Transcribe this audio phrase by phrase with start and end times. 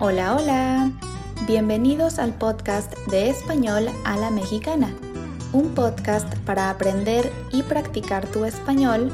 [0.00, 0.92] Hola, hola.
[1.48, 4.94] Bienvenidos al podcast de español a la mexicana,
[5.52, 9.10] un podcast para aprender y practicar tu español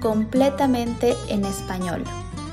[0.00, 2.04] completamente en español.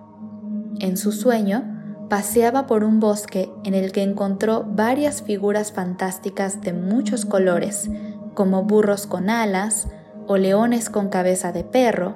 [0.80, 6.72] En su sueño, paseaba por un bosque en el que encontró varias figuras fantásticas de
[6.72, 7.90] muchos colores,
[8.34, 9.90] como burros con alas
[10.28, 12.16] o leones con cabeza de perro,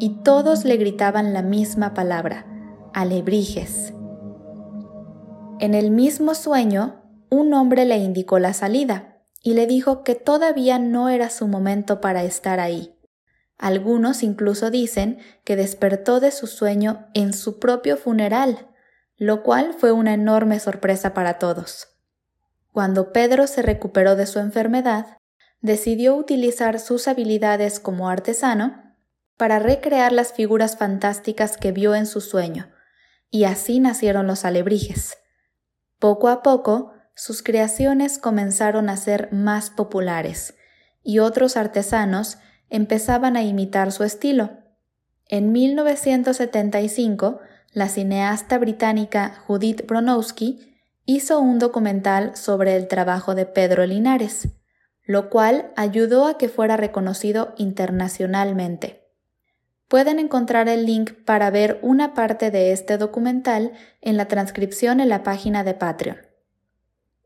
[0.00, 2.44] y todos le gritaban la misma palabra,
[2.92, 3.94] alebrijes.
[5.60, 7.01] En el mismo sueño,
[7.32, 11.98] un hombre le indicó la salida y le dijo que todavía no era su momento
[11.98, 12.94] para estar ahí.
[13.56, 18.68] Algunos incluso dicen que despertó de su sueño en su propio funeral,
[19.16, 21.88] lo cual fue una enorme sorpresa para todos.
[22.70, 25.16] Cuando Pedro se recuperó de su enfermedad,
[25.62, 28.94] decidió utilizar sus habilidades como artesano
[29.38, 32.70] para recrear las figuras fantásticas que vio en su sueño,
[33.30, 35.16] y así nacieron los alebrijes.
[35.98, 40.54] Poco a poco, sus creaciones comenzaron a ser más populares
[41.02, 42.38] y otros artesanos
[42.70, 44.58] empezaban a imitar su estilo.
[45.28, 47.40] En 1975,
[47.72, 54.48] la cineasta británica Judith Bronowski hizo un documental sobre el trabajo de Pedro Linares,
[55.04, 59.10] lo cual ayudó a que fuera reconocido internacionalmente.
[59.88, 65.10] Pueden encontrar el link para ver una parte de este documental en la transcripción en
[65.10, 66.31] la página de Patreon.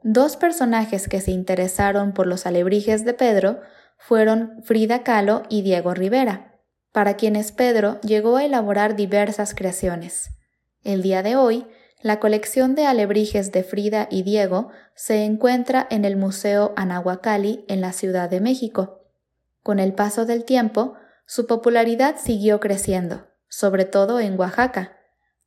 [0.08, 3.58] Dos personajes que se interesaron por los alebrijes de Pedro
[3.98, 6.60] fueron Frida Kahlo y Diego Rivera,
[6.92, 10.30] para quienes Pedro llegó a elaborar diversas creaciones.
[10.84, 11.66] El día de hoy,
[12.02, 17.80] la colección de alebrijes de Frida y Diego se encuentra en el Museo Anahuacalli en
[17.80, 19.00] la Ciudad de México.
[19.64, 20.94] Con el paso del tiempo,
[21.26, 24.98] su popularidad siguió creciendo, sobre todo en Oaxaca,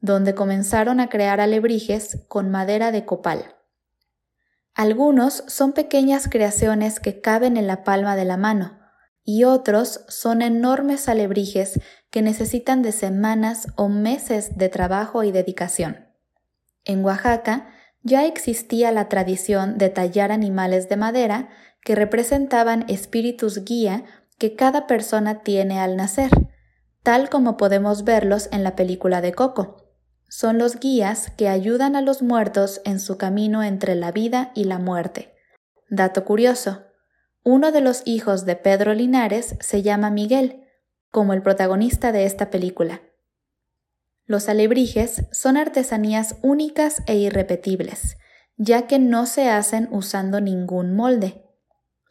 [0.01, 3.55] donde comenzaron a crear alebrijes con madera de copal.
[4.79, 8.79] Algunos son pequeñas creaciones que caben en la palma de la mano,
[9.25, 16.07] y otros son enormes alebrijes que necesitan de semanas o meses de trabajo y dedicación.
[16.85, 17.67] En Oaxaca
[18.03, 21.49] ya existía la tradición de tallar animales de madera
[21.83, 24.05] que representaban espíritus guía
[24.37, 26.31] que cada persona tiene al nacer,
[27.03, 29.88] tal como podemos verlos en la película de Coco
[30.29, 34.65] son los guías que ayudan a los muertos en su camino entre la vida y
[34.65, 35.33] la muerte.
[35.89, 36.83] Dato curioso,
[37.43, 40.63] uno de los hijos de Pedro Linares se llama Miguel,
[41.09, 43.01] como el protagonista de esta película.
[44.25, 48.17] Los alebrijes son artesanías únicas e irrepetibles,
[48.57, 51.43] ya que no se hacen usando ningún molde.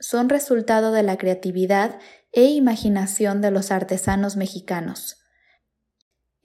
[0.00, 2.00] Son resultado de la creatividad
[2.32, 5.18] e imaginación de los artesanos mexicanos.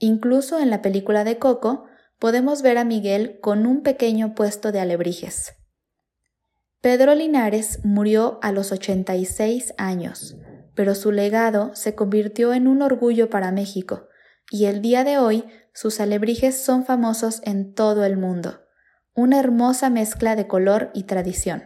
[0.04, 1.86] Incluso en la película de Coco
[2.18, 5.54] podemos ver a Miguel con un pequeño puesto de alebrijes.
[6.82, 10.36] Pedro Linares murió a los 86 años,
[10.74, 14.08] pero su legado se convirtió en un orgullo para México,
[14.50, 18.60] y el día de hoy sus alebrijes son famosos en todo el mundo,
[19.14, 21.62] una hermosa mezcla de color y tradición.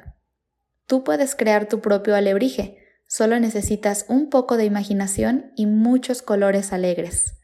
[0.87, 6.73] Tú puedes crear tu propio alebrije, solo necesitas un poco de imaginación y muchos colores
[6.73, 7.38] alegres.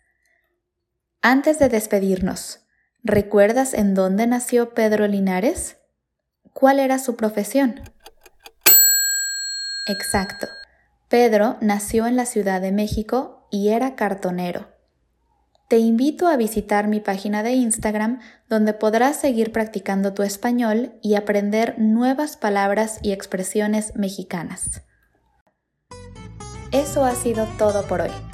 [1.27, 2.59] Antes de despedirnos,
[3.03, 5.79] ¿recuerdas en dónde nació Pedro Linares?
[6.53, 7.81] ¿Cuál era su profesión?
[9.89, 10.47] Exacto.
[11.09, 14.69] Pedro nació en la Ciudad de México y era cartonero.
[15.71, 21.15] Te invito a visitar mi página de Instagram donde podrás seguir practicando tu español y
[21.15, 24.83] aprender nuevas palabras y expresiones mexicanas.
[26.71, 28.34] Eso ha sido todo por hoy.